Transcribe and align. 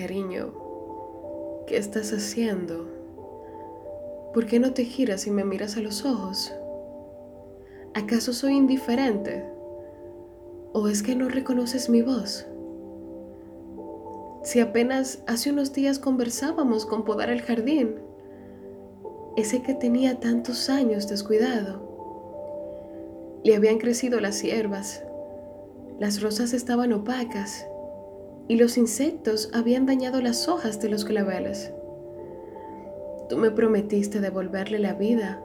Cariño, 0.00 0.54
¿qué 1.66 1.76
estás 1.76 2.14
haciendo? 2.14 2.86
¿Por 4.32 4.46
qué 4.46 4.58
no 4.58 4.72
te 4.72 4.86
giras 4.86 5.26
y 5.26 5.30
me 5.30 5.44
miras 5.44 5.76
a 5.76 5.82
los 5.82 6.06
ojos? 6.06 6.54
¿Acaso 7.92 8.32
soy 8.32 8.54
indiferente? 8.54 9.44
¿O 10.72 10.88
es 10.88 11.02
que 11.02 11.14
no 11.14 11.28
reconoces 11.28 11.90
mi 11.90 12.00
voz? 12.00 12.46
Si 14.42 14.60
apenas 14.60 15.22
hace 15.26 15.50
unos 15.50 15.74
días 15.74 15.98
conversábamos 15.98 16.86
con 16.86 17.04
podar 17.04 17.28
el 17.28 17.42
jardín, 17.42 17.96
ese 19.36 19.60
que 19.60 19.74
tenía 19.74 20.18
tantos 20.18 20.70
años 20.70 21.08
descuidado. 21.08 21.82
Le 23.44 23.54
habían 23.54 23.76
crecido 23.76 24.18
las 24.18 24.40
hierbas, 24.40 25.04
las 25.98 26.22
rosas 26.22 26.54
estaban 26.54 26.94
opacas 26.94 27.66
y 28.50 28.56
los 28.56 28.76
insectos 28.76 29.48
habían 29.54 29.86
dañado 29.86 30.20
las 30.20 30.48
hojas 30.48 30.80
de 30.80 30.88
los 30.88 31.04
claveles. 31.04 31.72
Tú 33.28 33.36
me 33.36 33.52
prometiste 33.52 34.18
devolverle 34.18 34.80
la 34.80 34.94
vida, 34.94 35.40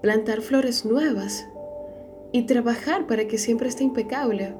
plantar 0.00 0.40
flores 0.40 0.84
nuevas 0.84 1.48
y 2.30 2.44
trabajar 2.44 3.08
para 3.08 3.26
que 3.26 3.38
siempre 3.38 3.68
esté 3.68 3.82
impecable. 3.82 4.54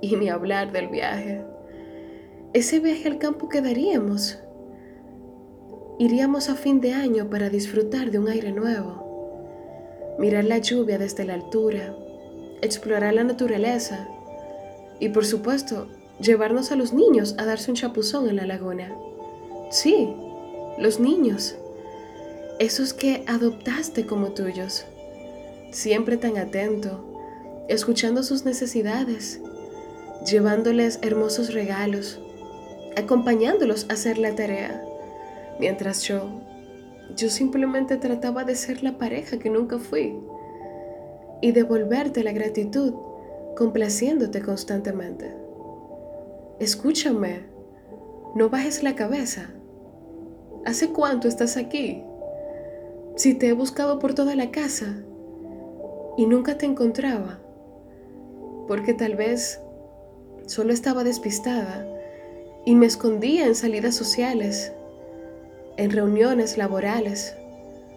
Y 0.00 0.16
ni 0.16 0.30
hablar 0.30 0.72
del 0.72 0.88
viaje 0.88 1.44
ese 2.54 2.80
viaje 2.80 3.06
al 3.06 3.18
campo 3.18 3.50
que 3.50 3.60
daríamos. 3.60 4.38
Iríamos 5.98 6.48
a 6.48 6.54
fin 6.54 6.80
de 6.80 6.94
año 6.94 7.28
para 7.28 7.50
disfrutar 7.50 8.10
de 8.10 8.18
un 8.18 8.28
aire 8.28 8.52
nuevo, 8.52 10.16
mirar 10.18 10.44
la 10.44 10.56
lluvia 10.56 10.96
desde 10.96 11.26
la 11.26 11.34
altura, 11.34 11.94
explorar 12.62 13.12
la 13.12 13.24
naturaleza 13.24 14.08
y 14.98 15.10
por 15.10 15.26
supuesto 15.26 15.88
llevarnos 16.20 16.72
a 16.72 16.76
los 16.76 16.92
niños 16.92 17.34
a 17.38 17.44
darse 17.44 17.70
un 17.70 17.76
chapuzón 17.76 18.28
en 18.28 18.36
la 18.36 18.46
laguna. 18.46 18.94
Sí, 19.70 20.08
los 20.78 21.00
niños, 21.00 21.56
esos 22.58 22.94
que 22.94 23.24
adoptaste 23.26 24.06
como 24.06 24.32
tuyos, 24.32 24.84
siempre 25.72 26.16
tan 26.16 26.38
atento, 26.38 27.64
escuchando 27.68 28.22
sus 28.22 28.44
necesidades, 28.44 29.40
llevándoles 30.24 30.98
hermosos 31.02 31.52
regalos 31.52 32.20
acompañándolos 32.96 33.86
a 33.88 33.92
hacer 33.92 34.18
la 34.18 34.34
tarea, 34.34 34.82
mientras 35.60 36.02
yo, 36.02 36.30
yo 37.14 37.28
simplemente 37.28 37.96
trataba 37.96 38.44
de 38.44 38.56
ser 38.56 38.82
la 38.82 38.96
pareja 38.96 39.38
que 39.38 39.50
nunca 39.50 39.78
fui 39.78 40.18
y 41.42 41.52
devolverte 41.52 42.24
la 42.24 42.32
gratitud 42.32 42.94
complaciéndote 43.54 44.40
constantemente. 44.40 45.45
Escúchame, 46.58 47.40
no 48.34 48.48
bajes 48.48 48.82
la 48.82 48.94
cabeza. 48.94 49.50
¿Hace 50.64 50.88
cuánto 50.88 51.28
estás 51.28 51.58
aquí? 51.58 52.02
Si 53.14 53.34
te 53.34 53.48
he 53.48 53.52
buscado 53.52 53.98
por 53.98 54.14
toda 54.14 54.34
la 54.34 54.50
casa 54.50 54.86
y 56.16 56.24
nunca 56.24 56.56
te 56.56 56.64
encontraba, 56.64 57.40
porque 58.66 58.94
tal 58.94 59.16
vez 59.16 59.60
solo 60.46 60.72
estaba 60.72 61.04
despistada 61.04 61.86
y 62.64 62.74
me 62.74 62.86
escondía 62.86 63.46
en 63.46 63.54
salidas 63.54 63.94
sociales, 63.94 64.72
en 65.76 65.90
reuniones 65.90 66.56
laborales 66.56 67.36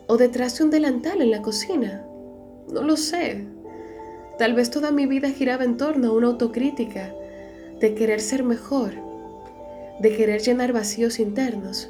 o 0.08 0.18
detrás 0.18 0.58
de 0.58 0.66
un 0.66 0.70
delantal 0.70 1.22
en 1.22 1.32
la 1.32 1.42
cocina. 1.42 2.06
No 2.70 2.82
lo 2.82 2.98
sé. 2.98 3.46
Tal 4.38 4.54
vez 4.54 4.70
toda 4.70 4.92
mi 4.92 5.06
vida 5.06 5.30
giraba 5.30 5.64
en 5.64 5.78
torno 5.78 6.10
a 6.10 6.14
una 6.14 6.28
autocrítica 6.28 7.14
de 7.80 7.96
querer 7.96 8.22
ser 8.22 8.44
mejor, 8.44 8.94
de 10.00 10.16
querer 10.16 10.42
llenar 10.42 10.74
vacíos 10.74 11.20
internos 11.20 11.90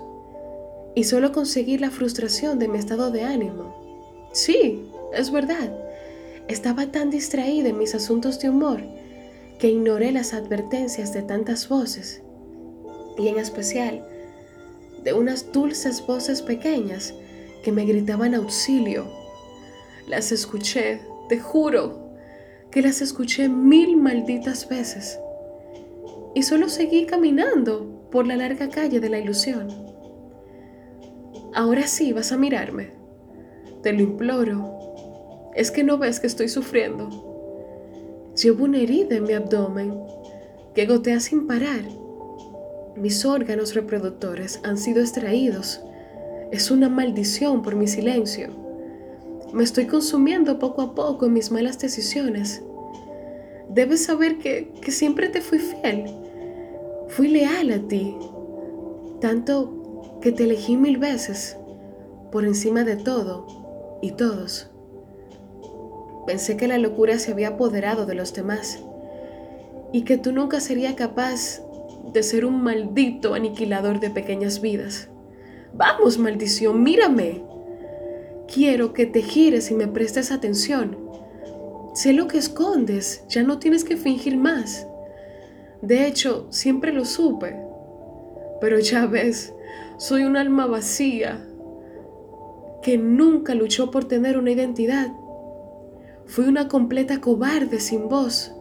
y 0.95 1.03
solo 1.03 1.31
conseguir 1.31 1.81
la 1.81 1.91
frustración 1.91 2.59
de 2.59 2.67
mi 2.67 2.77
estado 2.77 3.11
de 3.11 3.23
ánimo. 3.23 4.29
Sí, 4.33 4.89
es 5.13 5.31
verdad. 5.31 5.71
Estaba 6.47 6.87
tan 6.87 7.09
distraída 7.09 7.69
en 7.69 7.77
mis 7.77 7.95
asuntos 7.95 8.39
de 8.39 8.49
humor 8.49 8.81
que 9.59 9.69
ignoré 9.69 10.11
las 10.11 10.33
advertencias 10.33 11.13
de 11.13 11.21
tantas 11.21 11.69
voces 11.69 12.21
y 13.17 13.27
en 13.27 13.37
especial 13.37 14.03
de 15.03 15.13
unas 15.13 15.51
dulces 15.51 16.05
voces 16.05 16.41
pequeñas 16.41 17.13
que 17.63 17.71
me 17.71 17.85
gritaban 17.85 18.35
auxilio. 18.35 19.07
Las 20.07 20.31
escuché, 20.31 21.01
te 21.27 21.39
juro, 21.39 22.09
que 22.71 22.81
las 22.81 23.01
escuché 23.01 23.49
mil 23.49 23.97
malditas 23.97 24.67
veces. 24.67 25.19
Y 26.35 26.43
solo 26.43 26.69
seguí 26.69 27.05
caminando 27.05 28.07
por 28.11 28.27
la 28.27 28.35
larga 28.35 28.69
calle 28.69 28.99
de 28.99 29.09
la 29.09 29.19
ilusión. 29.19 29.67
Ahora 31.53 31.87
sí 31.87 32.13
vas 32.13 32.31
a 32.31 32.37
mirarme. 32.37 32.91
Te 33.81 33.93
lo 33.93 34.01
imploro. 34.01 35.51
Es 35.55 35.71
que 35.71 35.83
no 35.83 35.97
ves 35.97 36.19
que 36.19 36.27
estoy 36.27 36.49
sufriendo. 36.49 37.09
Llevo 38.41 38.65
una 38.65 38.79
herida 38.79 39.15
en 39.15 39.23
mi 39.23 39.33
abdomen 39.33 39.99
que 40.75 40.85
gotea 40.85 41.19
sin 41.19 41.47
parar 41.47 41.81
mis 42.99 43.23
órganos 43.23 43.75
reproductores 43.75 44.59
han 44.63 44.77
sido 44.77 44.99
extraídos. 44.99 45.79
Es 46.51 46.69
una 46.69 46.89
maldición 46.89 47.61
por 47.61 47.77
mi 47.77 47.87
silencio. 47.87 48.49
Me 49.53 49.63
estoy 49.63 49.85
consumiendo 49.85 50.59
poco 50.59 50.81
a 50.81 50.95
poco 50.95 51.25
en 51.25 51.33
mis 51.33 51.49
malas 51.49 51.79
decisiones. 51.79 52.61
Debes 53.69 54.05
saber 54.05 54.39
que, 54.39 54.71
que 54.81 54.91
siempre 54.91 55.29
te 55.29 55.41
fui 55.41 55.59
fiel. 55.59 56.05
Fui 57.07 57.27
leal 57.27 57.71
a 57.71 57.87
ti. 57.87 58.15
Tanto 59.21 60.19
que 60.21 60.31
te 60.31 60.43
elegí 60.43 60.75
mil 60.75 60.97
veces, 60.97 61.57
por 62.31 62.45
encima 62.45 62.83
de 62.83 62.97
todo 62.97 63.99
y 64.01 64.11
todos. 64.11 64.69
Pensé 66.25 66.57
que 66.57 66.67
la 66.67 66.77
locura 66.77 67.17
se 67.19 67.31
había 67.31 67.49
apoderado 67.49 68.05
de 68.05 68.15
los 68.15 68.33
demás 68.33 68.79
y 69.91 70.03
que 70.03 70.17
tú 70.17 70.31
nunca 70.31 70.59
serías 70.59 70.93
capaz 70.93 71.61
de 72.13 72.23
ser 72.23 72.45
un 72.45 72.61
maldito 72.61 73.33
aniquilador 73.33 73.99
de 73.99 74.09
pequeñas 74.09 74.61
vidas. 74.61 75.09
Vamos, 75.73 76.17
maldición, 76.17 76.83
mírame. 76.83 77.43
Quiero 78.51 78.93
que 78.93 79.05
te 79.05 79.21
gires 79.21 79.71
y 79.71 79.75
me 79.75 79.87
prestes 79.87 80.31
atención. 80.31 81.08
Sé 81.99 82.13
lo 82.13 82.29
que 82.29 82.37
escondes, 82.37 83.25
ya 83.27 83.43
no 83.43 83.59
tienes 83.59 83.83
que 83.83 83.97
fingir 83.97 84.37
más. 84.37 84.87
De 85.81 86.07
hecho, 86.07 86.47
siempre 86.49 86.93
lo 86.93 87.03
supe. 87.03 87.57
Pero 88.61 88.79
ya 88.79 89.05
ves, 89.05 89.53
soy 89.97 90.23
un 90.23 90.37
alma 90.37 90.65
vacía 90.65 91.45
que 92.81 92.97
nunca 92.97 93.53
luchó 93.53 93.91
por 93.91 94.05
tener 94.05 94.37
una 94.37 94.51
identidad. 94.51 95.11
Fui 96.25 96.45
una 96.45 96.69
completa 96.69 97.19
cobarde 97.19 97.81
sin 97.81 98.07
voz. 98.07 98.53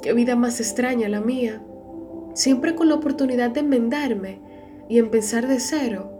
Qué 0.00 0.14
vida 0.14 0.34
más 0.34 0.60
extraña 0.60 1.10
la 1.10 1.20
mía 1.20 1.62
siempre 2.32 2.74
con 2.74 2.88
la 2.88 2.94
oportunidad 2.94 3.50
de 3.50 3.60
enmendarme 3.60 4.40
y 4.88 4.96
empezar 4.96 5.46
de 5.46 5.60
cero, 5.60 6.10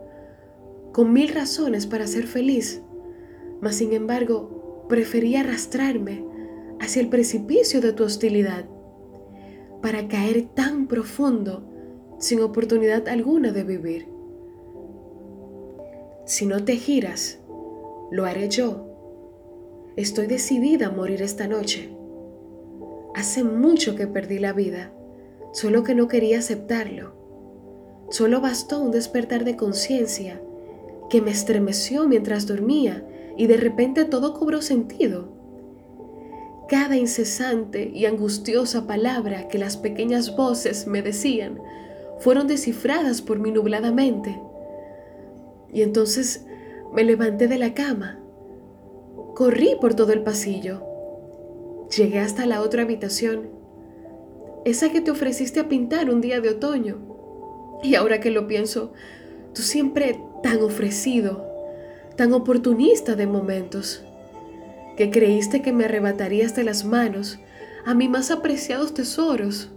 con 0.93 1.15
mil 1.15 1.28
razones 1.28 1.87
para 1.87 2.06
ser 2.06 2.27
feliz, 2.27 2.82
mas 3.62 3.77
sin 3.77 3.94
embargo 3.94 4.62
prefería 4.88 5.41
arrastrarme 5.41 6.25
hacia 6.81 7.03
el 7.03 7.09
precipicio 7.09 7.81
de 7.81 7.93
tu 7.93 8.04
hostilidad, 8.04 8.66
para 9.81 10.09
caer 10.09 10.43
tan 10.54 10.87
profundo 10.87 11.65
sin 12.19 12.41
oportunidad 12.41 13.09
alguna 13.09 13.53
de 13.53 13.65
vivir. 13.65 14.09
Si 16.25 16.47
no 16.47 16.65
te 16.65 16.76
giras, 16.76 17.41
lo 18.10 18.25
haré 18.25 18.48
yo. 18.48 18.87
Estoy 19.97 20.26
decidida 20.26 20.87
a 20.87 20.91
morir 20.91 21.20
esta 21.20 21.49
noche. 21.49 21.91
Hace 23.14 23.43
mucho 23.44 23.97
que 23.97 24.06
perdí 24.06 24.38
la 24.38 24.53
vida 24.53 24.93
solo 25.53 25.84
que 25.84 25.94
no 25.94 26.09
quería 26.09 26.38
aceptarlo. 26.38 27.12
Solo 28.11 28.40
bastó 28.40 28.81
un 28.81 28.90
despertar 28.90 29.44
de 29.44 29.56
conciencia 29.56 30.40
que 31.11 31.20
me 31.20 31.31
estremeció 31.31 32.08
mientras 32.08 32.46
dormía 32.46 33.06
y 33.37 33.46
de 33.46 33.56
repente 33.56 34.05
todo 34.05 34.34
cobró 34.34 34.62
sentido. 34.62 35.32
Cada 36.69 36.96
incesante 36.96 37.90
y 37.93 38.06
angustiosa 38.06 38.87
palabra 38.87 39.49
que 39.49 39.58
las 39.58 39.76
pequeñas 39.76 40.37
voces 40.37 40.87
me 40.87 41.02
decían 41.02 41.61
fueron 42.19 42.46
descifradas 42.46 43.20
por 43.20 43.38
mi 43.38 43.50
nublada 43.50 43.93
mente. 43.93 44.40
Y 45.73 45.82
entonces 45.82 46.46
me 46.93 47.05
levanté 47.05 47.49
de 47.49 47.58
la 47.58 47.75
cama. 47.75 48.20
Corrí 49.35 49.76
por 49.81 49.94
todo 49.94 50.12
el 50.12 50.23
pasillo. 50.23 50.82
Llegué 51.96 52.20
hasta 52.20 52.46
la 52.46 52.62
otra 52.62 52.82
habitación 52.82 53.62
esa 54.64 54.90
que 54.90 55.00
te 55.00 55.11
ofreciste 55.11 55.61
a 55.61 55.69
pintar 55.69 56.08
un 56.11 56.20
día 56.20 56.40
de 56.40 56.50
otoño. 56.50 56.99
Y 57.82 57.96
ahora 57.96 58.20
que 58.20 58.31
lo 58.31 58.46
pienso, 58.46 58.93
tú 59.55 59.62
siempre 59.62 60.20
tan 60.43 60.62
ofrecido, 60.62 61.51
tan 62.23 62.35
oportunista 62.35 63.17
de 63.17 63.27
momentos, 63.27 64.05
que 64.97 65.11
creíste 65.11 65.61
que 65.61 65.73
me 65.73 65.87
arrebatarías 65.87 66.55
de 66.55 66.63
las 66.63 66.85
manos 66.85 67.41
a 67.85 67.95
mis 67.95 68.09
más 68.09 68.31
apreciados 68.31 68.95
tesoros. 68.95 69.73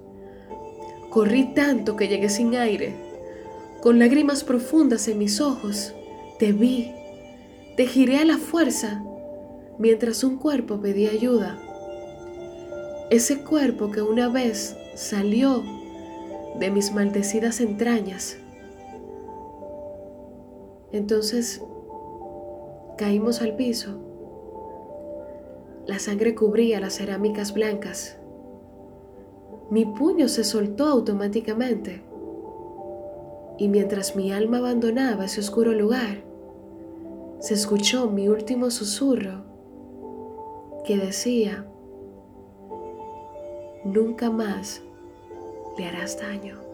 Corrí 1.09 1.55
tanto 1.55 1.95
que 1.95 2.07
llegué 2.07 2.29
sin 2.29 2.53
aire, 2.53 2.93
con 3.81 3.97
lágrimas 3.97 4.43
profundas 4.43 5.07
en 5.07 5.17
mis 5.17 5.41
ojos. 5.41 5.95
Te 6.37 6.51
vi, 6.51 6.91
te 7.77 7.87
giré 7.87 8.19
a 8.19 8.25
la 8.25 8.37
fuerza 8.37 9.03
mientras 9.79 10.23
un 10.23 10.37
cuerpo 10.37 10.79
pedía 10.79 11.09
ayuda. 11.09 11.57
Ese 13.09 13.39
cuerpo 13.39 13.89
que 13.89 14.03
una 14.03 14.29
vez 14.29 14.77
salió 14.93 15.63
de 16.59 16.69
mis 16.69 16.93
maldecidas 16.93 17.59
entrañas. 17.59 18.37
Entonces 20.91 21.59
caímos 22.97 23.41
al 23.41 23.55
piso. 23.55 23.99
La 25.85 25.99
sangre 25.99 26.33
cubría 26.33 26.79
las 26.79 26.93
cerámicas 26.95 27.53
blancas. 27.53 28.17
Mi 29.69 29.85
puño 29.85 30.27
se 30.27 30.43
soltó 30.43 30.85
automáticamente 30.85 32.01
y 33.57 33.67
mientras 33.67 34.15
mi 34.15 34.31
alma 34.31 34.57
abandonaba 34.57 35.25
ese 35.25 35.39
oscuro 35.39 35.71
lugar, 35.73 36.23
se 37.39 37.53
escuchó 37.53 38.09
mi 38.09 38.27
último 38.27 38.71
susurro 38.71 39.43
que 40.85 40.97
decía, 40.97 41.65
nunca 43.83 44.29
más 44.29 44.81
le 45.77 45.85
harás 45.85 46.19
daño. 46.19 46.64